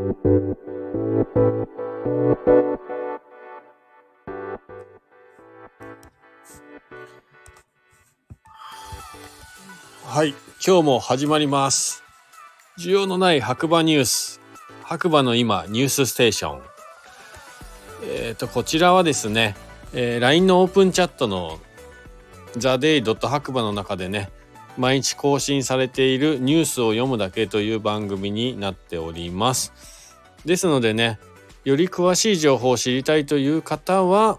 [0.00, 0.06] は
[10.24, 10.34] い、
[10.66, 12.02] 今日も始まります。
[12.78, 14.40] 需要のない白馬ニュース。
[14.84, 16.62] 白馬の今、ニュースステーション。
[18.04, 19.54] えっ、ー、と、こちらはですね、
[19.92, 21.60] えー、LINE のオープンチャットの
[22.54, 23.02] theday.
[23.28, 24.30] 白馬の中でね、
[24.80, 30.16] 毎日更新されているニュースを読むだけという番組になっております。
[30.46, 31.20] ですのでね、
[31.64, 34.38] より詳しい情報を知りたいという方は、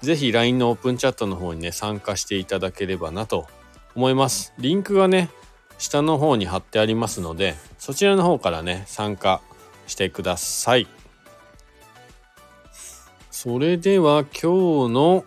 [0.00, 3.46] ぜひ LINE のオープンチャットの方にね、参加していただければなと
[3.94, 4.54] 思います。
[4.56, 5.28] リンクがね、
[5.76, 9.42] 下の方に貼ってありますので、そちらの方からね、参加
[9.86, 10.88] してください。
[13.30, 15.24] それでは今日の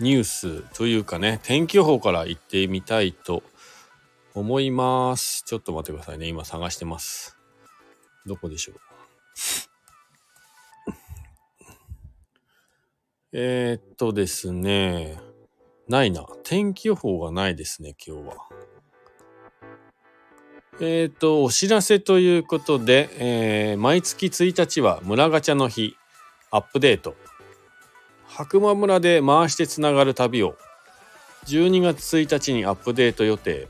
[0.00, 3.42] ニュースというかね、天気予報から行ってみたいと
[4.34, 5.42] 思います。
[5.46, 6.26] ちょっと待ってくださいね。
[6.26, 7.38] 今探してます。
[8.26, 8.76] どこでしょう？
[13.38, 15.18] えー、っとですね。
[15.88, 16.26] ないな。
[16.44, 18.36] 天気予報がないですね、今日は。
[20.80, 25.96] えっ、と、お知らせということで、えー、毎月1日は村ガチャの日、
[26.50, 27.14] アップデート。
[28.36, 30.58] 白馬村で回してつながる旅を、
[31.46, 33.66] 12月1日にアップデート予定。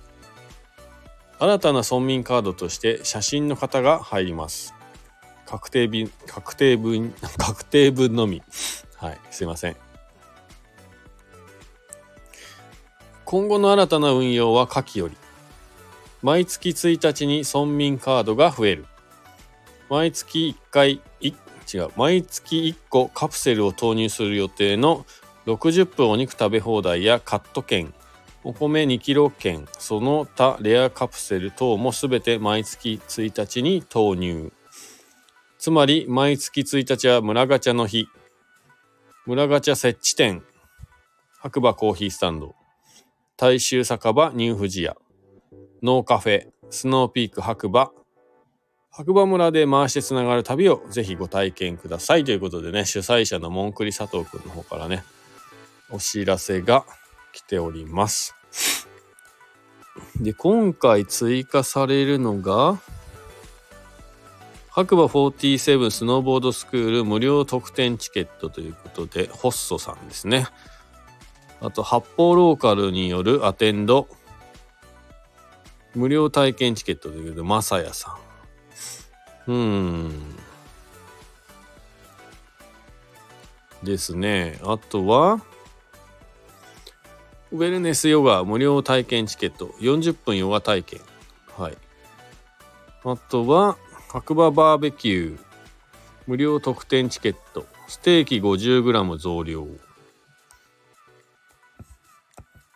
[1.39, 4.75] 新たな村民カードとして写真の方が入ります。
[5.47, 8.43] 確定便、確定分、 確定分のみ。
[8.97, 9.77] はい、すいません。
[13.25, 15.17] 今後の新たな運用は下記より。
[16.23, 18.87] 毎月1日に村民カードが増える。
[19.89, 21.01] 毎月1回、
[21.73, 25.07] 違う、毎月1個カプセルを投入する予定の
[25.47, 27.93] 60分お肉食べ放題やカット券、
[28.45, 34.53] お米2キロ券、その他レアカプセル等もすべて毎月1日に投入。
[35.59, 38.09] つまり、毎月1日は村ガチャの日。
[39.25, 40.45] 村ガチャ設置店。
[41.41, 42.55] 白馬コーヒースタンド。
[43.37, 44.97] 大衆酒場ニューフジア、
[45.83, 47.91] ノーカフェ、スノーピーク白馬、
[48.97, 55.05] 白馬村で回してつながる旅をぜひご体験くださいということでね、主催者のモンクリ佐藤くんの方からね、
[55.91, 56.87] お知らせが
[57.35, 58.35] 来ております。
[60.19, 62.81] で、今回追加されるのが、
[64.71, 70.47] 白馬47スノーボードスクール無料特典チケットということで、ホッソさんですね。
[71.61, 74.09] あと、発泡ローカルによるアテンド、
[75.95, 78.26] 無料体験チケットということで、まさやさん。
[79.47, 80.37] うん。
[83.83, 84.59] ですね。
[84.63, 85.41] あとは、
[87.53, 91.01] ウェルネスヨガ無料体験チケット、40分ヨガ体験。
[91.57, 91.79] はい。
[93.05, 93.77] あとは、
[94.09, 95.39] 白馬バーベキュー、
[96.27, 99.69] 無料特典チケット、ステーキ 50g 増量。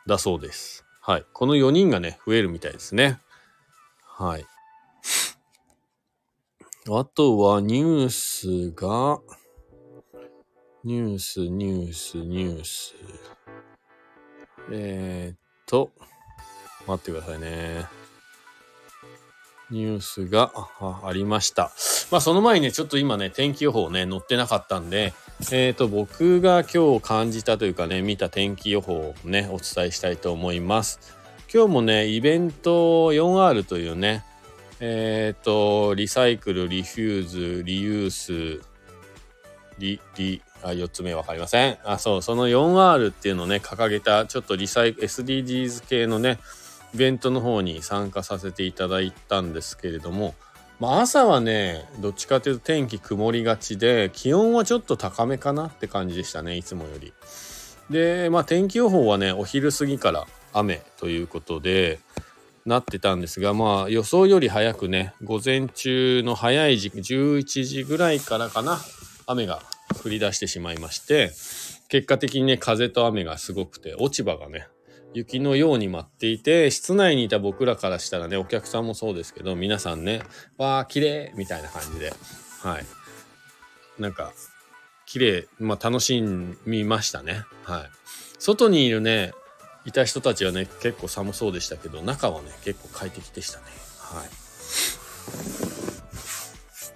[0.07, 0.85] だそうです。
[1.01, 1.25] はい。
[1.33, 3.21] この4人がね、増えるみたいですね。
[4.05, 4.47] はい。
[6.89, 9.21] あとはニュースが、
[10.83, 12.95] ニュース、ニュース、ニュース。
[14.73, 15.91] えー、っと、
[16.87, 17.85] 待ってくださいね。
[19.71, 21.71] ニュースがありました。
[22.11, 25.13] まあその前にね、ちょっと今ね、天気予報ね、載ってなかったんで、
[25.53, 30.99] えっ、と、僕が今日感じたというかね、見た天気予報をね、お伝えしたいと思います。
[31.53, 34.25] 今日もね、イベント 4R というね、
[34.81, 38.63] えっ、と、リサイクル、リフューズ、リユース、
[39.79, 41.79] リ、リ、あ、4つ目わかりません。
[41.85, 46.39] あ、そう、その 4R っていうのをね、掲げた、ちょっとリサイク、SDGs 系のね、
[46.95, 50.35] イベントの方に参加させていただいたんですけれども、
[50.81, 57.13] まあ、朝はね、どっちかというと天気曇りがちで、気温はちょっと高めかなって感じでしたね、いつもより。
[57.91, 61.99] で、まあ天気予報はね、お昼過ぎから雨ということで、
[62.71, 68.79] なってたんですが、まあ予想より早くね、午前中の早い時期、11時ぐらいからかな、
[69.27, 69.61] 雨が
[70.05, 71.33] 降り出してしまいまして、
[71.89, 74.69] 結果的にね、風と雨がすごくて、落ち葉がね、
[75.13, 80.23] 雪のように舞っていて、室内にいた僕らからしたらね、お客さんもそうですけど、皆さんね、
[80.57, 82.13] わー、綺麗みたいな感じで、
[82.63, 82.87] はい。
[83.99, 84.33] なんか、
[85.07, 86.23] 綺麗、まあ楽し
[86.65, 87.43] みましたね。
[87.65, 87.91] はい。
[88.39, 89.33] 外にいるね、
[89.91, 93.65] いた人たちはね、結構寒そうでしたけど、中はね、結構快適でしたね。
[93.99, 94.29] はい。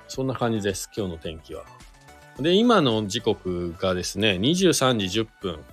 [0.08, 1.64] そんな感じです、今日の天気は。
[2.38, 5.64] で、今の時刻がですね、23時10分。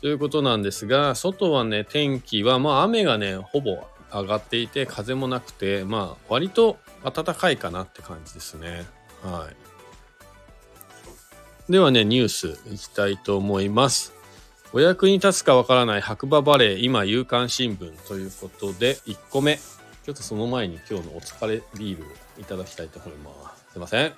[0.00, 8.84] ということなんですが、外はね、天気は、まあ雨がね、ほぼ上がっていて風もなくてまあ割と暖かいかなって感じですね
[9.22, 9.48] は
[11.68, 14.12] いではねニュースいきたいと思います
[14.74, 19.58] お役に立つかわからない白馬バレー今夕刊新聞ということで1個目。
[19.58, 22.06] ちょっとその前に今日のお疲れビールを
[22.40, 23.72] いただきたいと思います。
[23.72, 24.14] すいません。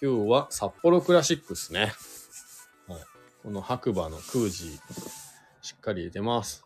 [0.00, 1.92] 今日は札幌クラシックですね、
[2.86, 2.98] はい、
[3.42, 4.78] この白馬の空時
[5.60, 6.64] しっかり入れてます。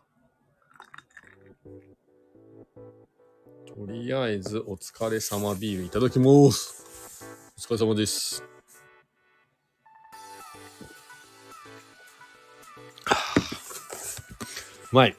[3.67, 7.25] とりあえずお疲れ様ビールいただきます。
[7.57, 8.52] お疲れ様です。
[14.93, 15.15] まい。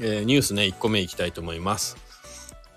[0.00, 1.96] えー、ニュースね、1個目いきたいと思います。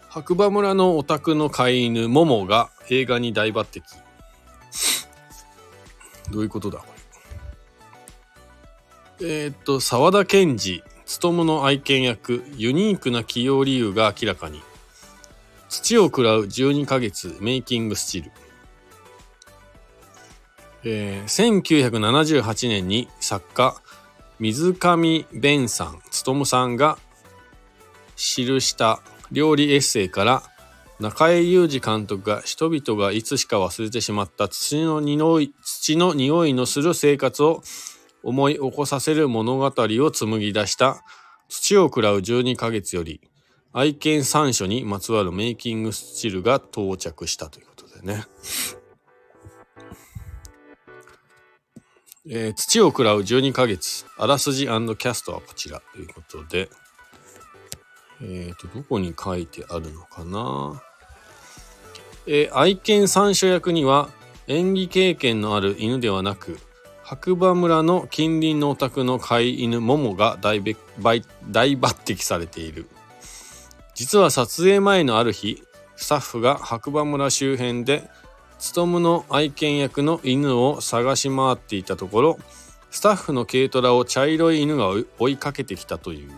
[0.10, 3.82] 白馬村のお宅の飼い犬、モモが映画に大抜擢。
[6.32, 6.86] どういうことだこ
[9.20, 9.44] れ。
[9.46, 14.62] えー、っと、沢田研二務の愛犬役、ユニークな起用理由が明らかに。
[15.70, 18.32] 土を食らう12ヶ月メイキングスチル。
[20.86, 23.76] えー、1978年に作家、
[24.40, 26.98] 水上弁さん、務さんが
[28.16, 29.02] 記した
[29.32, 30.44] 料理エッセイから
[31.00, 37.64] 中江裕二監督が人々がいつしか忘れてしまった土の匂い土の匂いのする生活を
[38.24, 41.04] 思い起こさせる物語を紡ぎ出した
[41.50, 43.22] 土を食らう12ヶ月より
[43.74, 48.24] 愛犬三書にまつわるメイキングスチルが到着したということでね。
[52.25, 55.81] えー、土を食らう12ヶ月、あらすじキャストはこちら。
[55.94, 56.70] ということで、
[58.22, 60.81] えっ、ー、と、どこに書いてあるのかな？
[62.25, 64.10] えー、愛犬三書役には
[64.48, 66.58] 演技経験のある犬ではなく、
[67.04, 72.88] 白馬村の近隣のお宅の飼い犬モモが大大抜擢されている。
[73.96, 75.62] 実は撮影前のある日
[75.98, 78.10] スタッフが白馬村周辺で
[78.71, 82.39] 務の愛犬役の犬を探し回っていたところ
[82.92, 84.89] スタッフの軽トラを茶色い犬が
[85.19, 86.31] 追いかけてきたという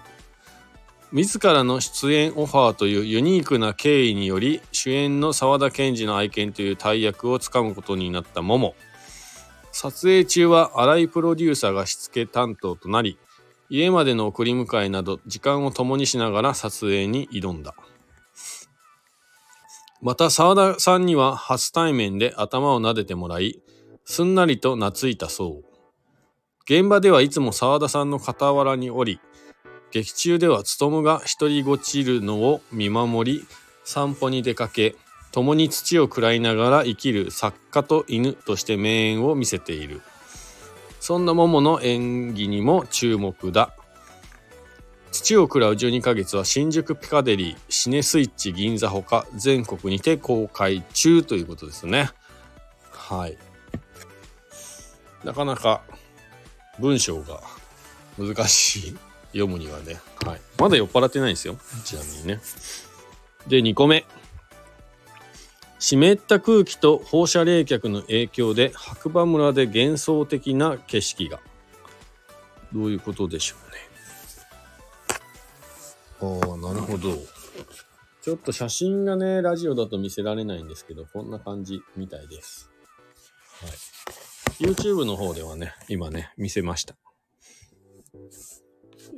[1.11, 8.75] 自らの出演オファーというユニークな経緯により主演の沢田研二の愛犬という大役をつかむことになったモモ
[9.77, 13.19] 撮影中は新井プロデューサーがしつけ担当となり、
[13.69, 17.75] 家までの送り迎えなど時間を共にしながら撮影に挑んだ。
[20.05, 23.59] また沢田さんには初対面で頭を撫でてもらい、
[24.05, 25.63] すんなりと懐いたそう。
[26.65, 29.19] 現場ではいつも沢田さんの傍らにおり、
[29.89, 33.47] 劇中では務が一人ごちるのを見守り、
[33.83, 34.95] 散歩に出かけ、
[35.31, 40.01] 共に土を食らいながら生きる作家と犬として名演を見せている
[41.01, 43.75] そんな桃の演技にも注目だ
[45.15, 52.09] 土を食らう12ヶ月は新宿ピカデリーシネスイッチ銀座ほか全国にて公開中ということですね。
[52.91, 53.37] はい。
[55.23, 55.83] なかなか
[56.79, 57.39] 文章が
[58.19, 58.97] 難しい
[59.27, 61.55] 読むにはね、はい、まだ酔っ払ってないですよ。
[61.85, 62.41] ちなみにね。
[63.47, 64.05] で2個目。
[65.79, 71.39] 湿った空気と放射冷却の影響で白馬村で幻想的な景色が。
[72.73, 73.94] どういうことでしょうね
[76.25, 77.15] ああなるほど。
[78.21, 82.71] ちょっと写真がねラジオだと見せられないんですけどこんな感じみたいです、
[83.61, 83.67] は
[84.67, 86.95] い、YouTube の方ではね今ね見せました。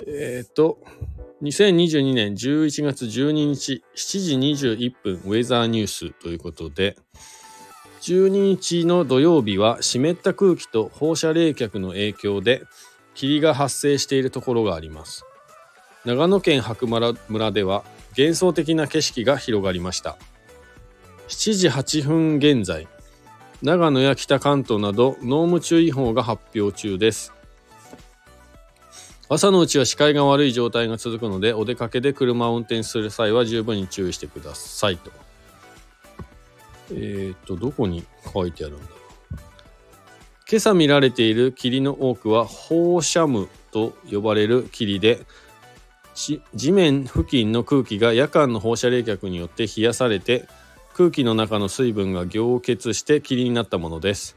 [0.05, 0.79] えっ、ー、と
[1.41, 6.97] 2022年11月12日7時21分ウェザーニュースということで、
[8.01, 12.63] 12日の土曜日は湿った空気と放射冷却の影響で
[13.13, 15.26] 霧が発生しているところがあります。
[16.07, 17.83] 長野県白馬村では
[18.17, 20.15] 幻想的な景色が広がりました。
[21.27, 22.87] 7時8分現在、
[23.61, 27.33] 長野や北関東など濃霧注意報が発表中です。
[29.27, 35.11] 朝のうちは視界が悪い状態が続くのでお出かけで車を運転する際は十分に注意してくださいと。
[36.93, 38.97] えっ、と、どこに書いてあるんだろう。
[40.49, 45.25] 今朝見られている霧の多くは放射霧と呼ばれる霧で
[46.55, 50.47] 地面付近の空気が夜間の放射冷却によって冷やされて
[50.95, 54.36] 空気の中の水分が凝結して霧になったものです。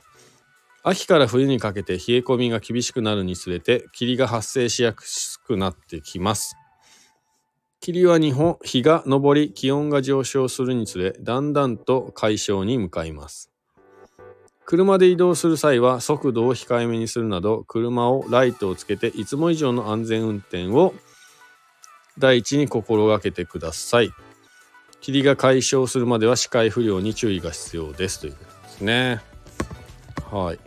[0.83, 6.55] 秋から冬にかけて冷え込みが厳しくなるにつれて霧が発生しやすくなってきます。
[7.81, 13.51] 霧は日本日が昇り気温が上昇するにつれだんだんと解消に向かいます。
[14.67, 20.95] 車で移動する際は速度を控えめにするなど車をライトをつけていつも以上の安全運転を
[22.21, 24.13] 第一に心がけてください。
[25.01, 28.21] 霧が解消するまでは視界不良に注意が必要です。
[28.21, 29.21] ということですね。
[30.31, 30.59] はい。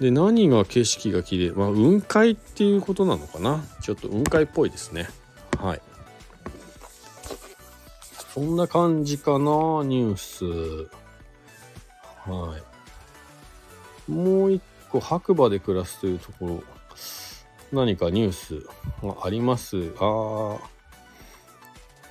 [0.00, 1.52] で何が景色が綺麗？
[1.52, 3.64] まあ雲海っていうことなのかな？
[3.80, 5.08] ちょっと雲海っぽいですね。
[5.58, 5.80] はい。
[8.34, 10.44] そんな感じかなニュース。
[12.28, 12.58] は
[14.08, 14.10] い。
[14.10, 16.62] もう一個白馬で暮らすというところ。
[17.74, 18.66] 何かニュース
[19.02, 19.76] があります。
[19.98, 20.58] あ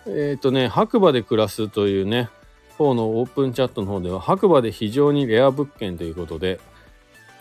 [0.05, 2.29] えっ、ー、とね白馬で暮らすというね
[2.77, 6.59] 方のオープンチャットの方では白馬で非常にレア物件ということで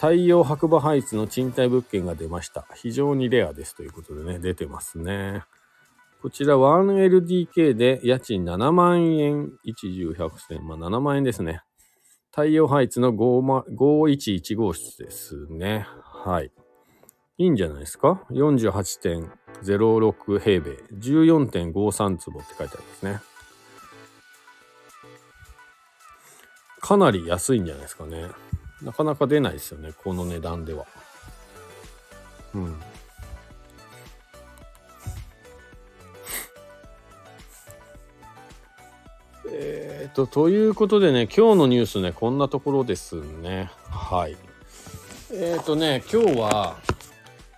[0.02, 2.66] 太陽白馬ハイツの賃貸物件が出ました。
[2.74, 3.76] 非常にレアです。
[3.76, 5.44] ということでね出てますね。
[6.20, 9.52] こちら 1LDK で家賃7万円。
[9.62, 10.66] 一重百銭。
[10.66, 11.60] まあ7万円ですね。
[12.32, 15.86] 太陽ハイツの511号室ですね。
[16.24, 16.50] はい。
[17.42, 23.20] いいんじゃないですか ?48.06 平米、14.53坪って書いてあるんですね。
[26.80, 28.28] かなり安いんじゃないですかね。
[28.80, 30.86] なかなか出ないですよね、この値段では。
[32.54, 32.80] うん。
[39.50, 43.72] えっ、と、ということでね、今日のニュースね、こんなところですね。
[43.90, 44.36] はい。
[45.32, 46.76] えっ、とね、今日は、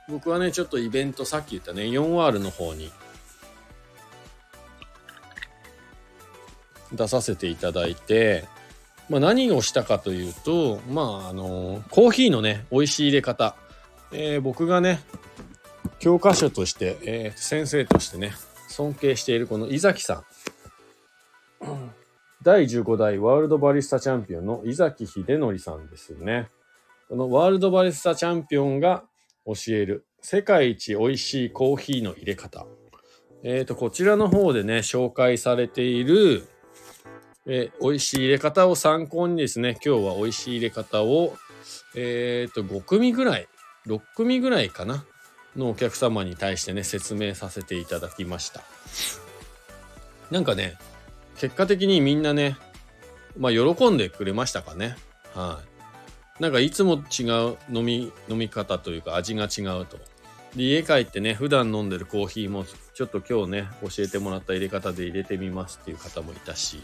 [0.09, 2.91] 僕はね、ちょっとイベント、さっき言ったね、4R の方に
[6.93, 8.45] 出させていただいて、
[9.09, 13.57] まあ、何をしたかというと、まあ、あのコーヒーのね、美味しい入れ方。
[14.13, 15.01] えー、僕がね、
[15.99, 18.33] 教科書として、えー、先生としてね、
[18.69, 20.25] 尊敬しているこの伊崎さ
[21.63, 21.65] ん。
[22.43, 26.51] 第15代ワールドバリスタチャンピオンの伊崎秀則さんですよね。
[27.09, 29.05] このワールドバリスタチャンピオンが
[29.47, 32.67] 教える世界一美味しいコーヒーの入れ方。
[33.43, 36.49] えっ、ー、と、こちらの方でね、紹介されている、
[37.47, 41.37] えー、美味しい入れ方を参考にですね、今日は美味しい入れ方を、
[41.95, 43.49] えっ、ー、と、5組ぐらい、
[43.87, 45.05] 6組ぐらいかな、
[45.57, 48.63] のお客様に対してね、説明させていただきました。
[50.31, 50.79] なんかね、
[51.37, 52.57] 結果的にみんなね、
[53.37, 54.97] まあ喜んでくれましたかね。
[55.35, 55.74] はい。
[56.41, 57.23] なんかいつも違
[57.53, 59.99] う飲み、飲み方というか味が違うと。
[60.57, 62.65] で、家帰ってね、普段飲んでるコーヒーも
[62.95, 66.83] ちょっと今日ね、教えてもらった入れ方で入れてみますっていう方もいたし、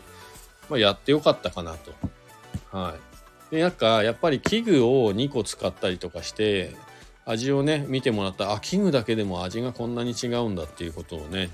[0.68, 1.92] まあやってよかったかなと。
[2.70, 2.94] は
[3.50, 3.54] い。
[3.54, 6.74] で、なんかやっぱり器具を2個使ったりとかして、
[7.24, 11.50] 味をね、見てもらったら、あ、器具だけでも味がこんなに違うんだっていうことをね、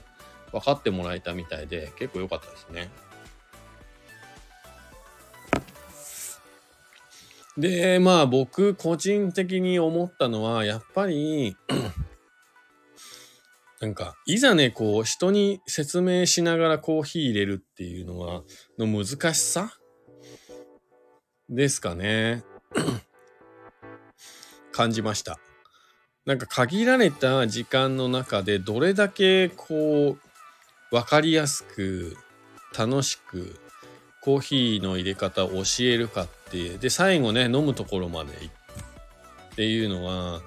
[0.53, 2.91] 分かってもらえたみたいで結構良かったですね。
[7.59, 11.57] で、まあ僕個人的に思ったのはやっぱり
[13.81, 18.43] なんかいざねこう人に説明しながらコーヒー入れるっていうのは
[18.79, 19.73] の難しさ
[21.49, 22.43] ですかね
[24.73, 25.39] 感じました。
[26.27, 30.21] なんか限られた時間の中でどれだけこう
[30.91, 32.17] 分かりやすく
[32.77, 33.61] 楽しく
[34.26, 40.40] コーヒーの入れ方を教えるかってで最後ね飲むところまで行っていうのは、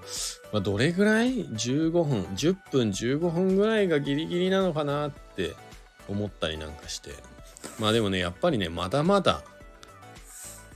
[0.52, 2.22] まあ、どれぐらい？15分。
[2.36, 5.56] 10分15分ぐらいがギリギリなのかなって
[6.10, 7.12] 思ったりなんかして。
[7.80, 9.44] まあでもねやっぱりねまだまだ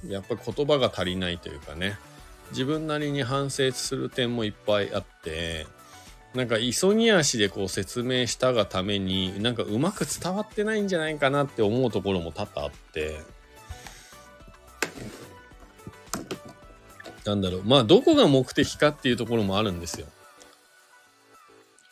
[0.07, 1.97] やっぱ言葉が足りないというかね
[2.51, 5.67] 自分なりに反省する点もいっぱいあって
[6.35, 13.19] なんか急ぎ足でこう説明したがためになんかうまく伝わってないんじゃないかなって思うところも多々あって。
[17.25, 17.63] なんだろう。
[17.63, 20.07] まあどこが目的かっていうところもあるんですよ。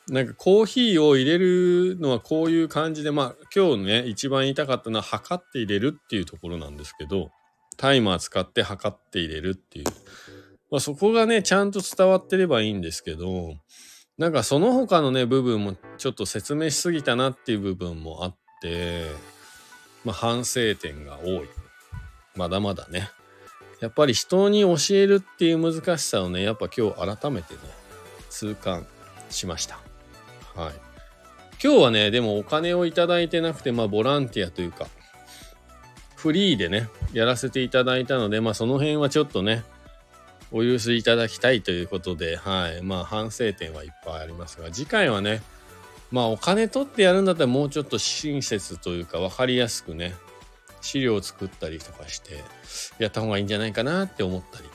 [0.07, 7.29] なんかコーヒーを入れるのはこういう感じでまあ今日ね一番言いたかったのは測って入れるっていうところなんですけど
[7.77, 9.85] タイマー使って測って入れるっていう、
[10.69, 13.53] まあ、そこがねちゃんと伝わってればいいんですけど
[14.21, 19.07] なんかその他のね、部分もちょっと説明しすぎたなっていう部分もあって、
[20.05, 21.49] まあ反省点が多い。
[22.35, 23.09] まだまだね。
[23.79, 27.61] やっぱり人に教えるっていう難しさをね、やっぱ今日改めてね、
[28.29, 28.85] 痛感
[29.31, 29.79] しました。
[30.53, 30.73] はい。
[31.63, 34.85] 今日はね、でもお金をいただいてなくて、まあボランティアというか、
[36.15, 39.63] フリーでね、やらせていただいたので、まあその辺はちょっとね、
[40.51, 42.81] お許しいただきたいということで、はい。
[42.81, 45.41] まあ、反省点はいっぱいありますが、次回はね、
[46.11, 50.13] まあ、お金取ってやるんだったらもうちょっと親切というか分かりやすくね、
[50.81, 52.43] 資料を作ったりとかして
[52.99, 54.65] やった方がいいんじゃないかなって思ったり。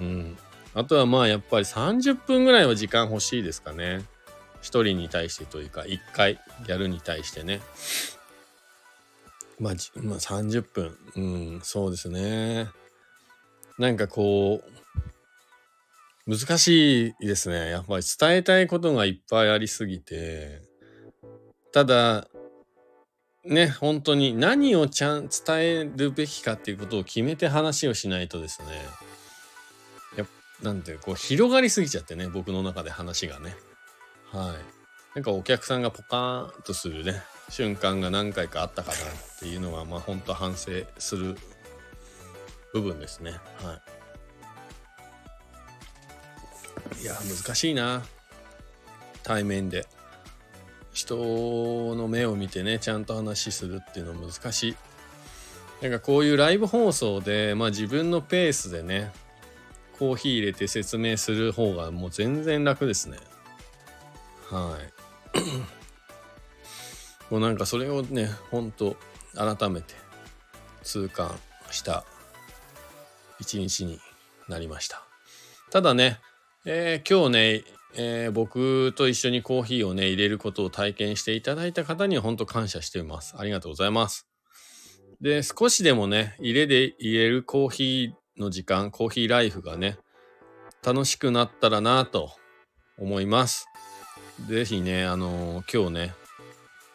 [0.00, 0.38] うん。
[0.72, 4.04] あとはまあやっぱり30分ぐらいは時間欲しいですかね。
[4.62, 7.60] 一人に対してというか、一回ギャルに対してね。
[9.58, 10.96] まあ、まあ、30分。
[11.16, 12.68] うん、そうですね。
[13.80, 14.62] なんかこ
[16.28, 17.70] う、難しいですね。
[17.70, 20.60] やっぱり伝えたいことがいっぱいありすぎて、
[21.72, 22.28] ただ、
[23.42, 28.66] ね、本当に何をちゃん伝えるべきかっていうことを決めて話をしないとですね、
[30.18, 30.26] や
[30.62, 33.56] なんていう、こう広がりすぎちゃってね、僕の中で話がね。
[34.30, 34.56] は
[35.14, 35.16] い。
[35.16, 38.98] なんかお客さんがポカーンとするね、瞬間が何回かあったかなっ
[39.38, 41.38] ていうのは、まあ本当反省する
[42.72, 43.32] 部分ですね。
[43.62, 43.80] は
[46.98, 47.02] い。
[47.02, 48.02] いや、難しいな。
[49.22, 49.86] 対面で。
[50.92, 51.16] 人
[51.94, 54.76] の目を見てね、ちゃんと話するっていうの難しい。
[55.82, 59.12] なんかこういうライブ放送で、まあ自分のペースでね、
[59.98, 63.18] コーヒー入れて説明する方がもう全然楽ですね。
[64.50, 64.78] は
[65.34, 65.40] い。
[67.30, 68.96] もうなんかそれをね、ほんと
[69.34, 69.94] 改めて
[70.82, 71.38] 痛感
[71.70, 72.04] した
[73.40, 73.98] 一日に
[74.48, 75.02] なりました。
[75.70, 76.20] ただね、
[76.64, 77.64] えー、今日ね、
[77.96, 83.34] えー、僕と一緒にコーヒーをね、入れることを体験していただいた方には本当感謝しています。
[83.36, 84.26] ありがとうございます。
[85.20, 89.98] で、少しでもね、入れで入れるコーヒーの時間、コーヒーライフがね、
[90.84, 92.32] 楽しくなったらなと
[92.98, 93.66] 思います。
[94.48, 96.14] ぜひね、あのー、今日ね、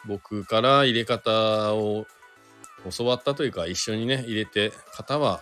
[0.06, 2.06] 僕から入れ方を
[2.96, 5.40] 教わったというか、一緒にね、入れて方は、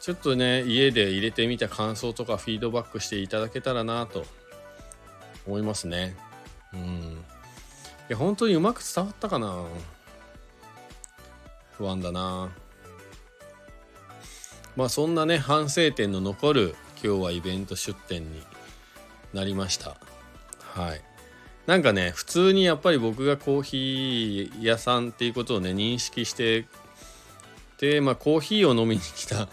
[0.00, 4.24] ちょっとね、家で入れてみた感想とかフィードバックしていただけたらなと
[5.46, 6.16] 思いますね。
[6.72, 6.80] うん。
[6.80, 7.16] い
[8.08, 9.64] や、本当にうまく伝わったかな？
[11.72, 12.50] 不安だな
[14.76, 18.42] まあそんなね、反省点の残る今日はイベント出店に
[19.34, 19.96] なりました。
[20.60, 21.02] はい。
[21.66, 26.66] なんかね、普通にやっぱり僕がコーヒー屋さんっていうことをね、認識して、
[27.78, 29.48] で、まあコーヒーを飲みに来た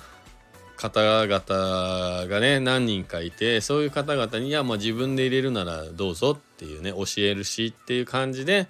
[0.78, 8.68] 方々がね、何人かいて、そういう方々に、いや、まあ自分で入れるならどうぞっていうね、教えるしっていう感じで、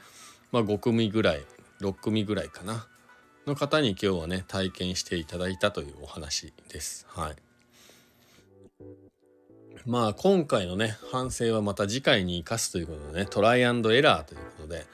[0.52, 1.46] まあ5組ぐらい、
[1.82, 2.88] 6組ぐらいかな、
[3.46, 7.06] の方に今日はね、体験していただいたというお話です。
[7.10, 7.36] はい。
[9.86, 14.86] まあ今回のね、反省はまた次回に生かすということでね、トライアンドエラーということで、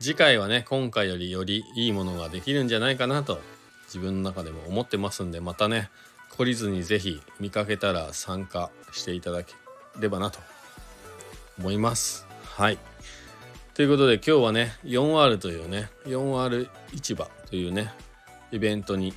[0.00, 3.40] 次回はね、今回よりよりいいものができるんじゃないかなと
[3.86, 5.90] 自分の中でも思ってますんで、またね、
[6.38, 9.54] 懲りずにぜひ見かけたら参加していただけ
[9.98, 10.38] ればなと
[11.58, 12.26] 思います。
[12.44, 12.78] はい。
[13.74, 17.92] ということで今日はね、4R というね、4R 市場というね、
[18.52, 19.12] イベントに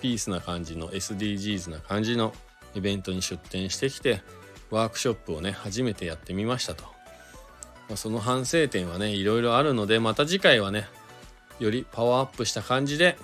[0.00, 2.32] ピースな感じの SDGs な感じの
[2.74, 4.22] イベントに出展してきて
[4.70, 6.84] ワークショップをね初めてやってみましたと、
[7.88, 10.86] まあ、その反省点はねいろいろあるのでまた次回はね
[11.58, 13.16] よりパワーアップした感じで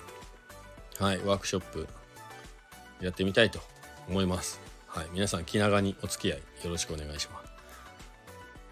[0.99, 1.87] はいワークショップ
[3.05, 3.59] やってみたいと
[4.09, 4.59] 思います。
[4.87, 7.51] はい、皆さん気長にお付き合いよろしくお願いします。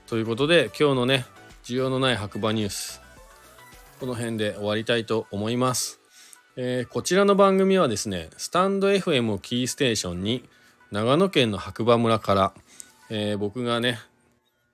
[0.08, 1.26] ということで今日のね
[1.63, 3.02] 需要のない白馬ニュース
[4.00, 6.00] この辺で終わりたいと思います。
[6.56, 10.43] えー、こちらの番組はですねスタンド FM をキーステーションに
[10.91, 12.54] 長野県の白馬村から、
[13.10, 13.98] えー、僕がね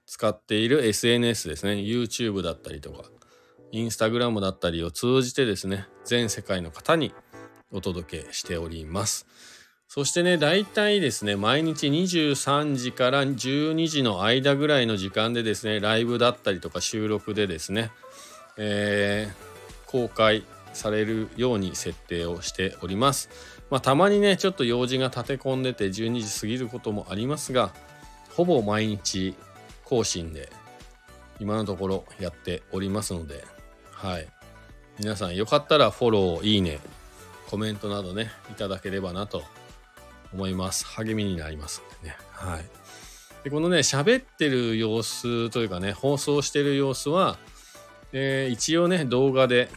[0.05, 3.03] 使っている SNS ですね YouTube だったりとか
[3.71, 7.13] Instagram だったりを通じてですね全世界の方に
[7.71, 9.27] お届けしております。
[9.87, 17.89] そしてね、大体ですね、毎日23時から12時の間ぐらいの時間でですね、ライブだったりとか収録でですね、
[18.57, 23.29] えー、公開されるように設定をしております。
[23.71, 27.73] まあ、たまにね、ちょっと用事が立て込んでて12時過ぎることもありますが、
[28.35, 29.35] ほぼ毎日
[29.83, 30.51] 更新で
[31.39, 33.43] 今のところやっておりますので、
[33.91, 34.27] はい。
[34.99, 36.79] 皆さんよかったらフォロー、いいね、
[37.49, 39.41] コメントなどね、いただければなと
[40.31, 40.85] 思います。
[40.85, 42.15] 励みになりますんでね。
[42.31, 42.65] はい。
[43.43, 47.39] で、このね、喋ってる様子というかね、放送してる様子は、
[48.13, 49.67] えー、一応ね、動画で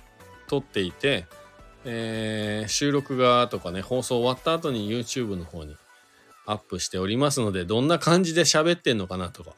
[0.48, 1.24] 撮っていて、
[1.86, 5.74] えー、収録がとかね、放送終わった後に YouTube の方に
[6.44, 9.52] アップしておりますので、どんな感じで喋ってんのかなとか、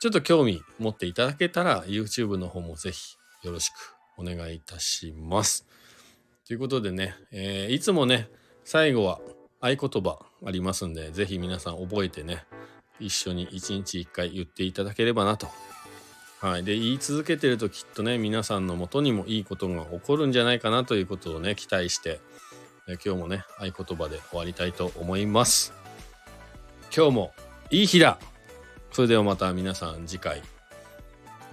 [0.00, 5.66] ちょっと興味持っていただけたら YouTube の方もぜひよろしくお願いいたします。
[6.46, 8.28] ということでね、えー、いつもね、
[8.64, 9.20] 最後は
[9.60, 12.44] 合言葉ありますんで、ぜひ皆さん覚えてね、
[12.98, 15.48] 一緒に一日一回言っていただければなと
[16.42, 16.64] はい。
[16.64, 22.20] で、言い続けてるときっとね、皆さんのもとにもいいことが起こるんじゃないかなということをね、期待して、
[22.88, 25.72] え今日もね、合言葉で終わりたいと思います。
[26.94, 27.32] 今日も
[27.70, 28.18] いい日だ
[28.90, 30.42] それではまた皆さん次回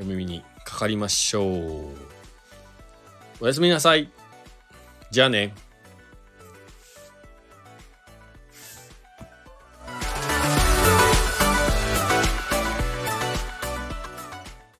[0.01, 1.95] お耳にかかりましょう。
[3.39, 4.18] おやすみなさい。
[5.11, 5.53] じゃあね。